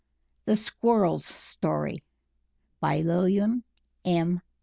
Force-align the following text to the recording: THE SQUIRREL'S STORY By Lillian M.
THE 0.45 0.55
SQUIRREL'S 0.55 1.25
STORY 1.25 2.03
By 2.79 3.01
Lillian 3.01 3.63
M. 4.03 4.41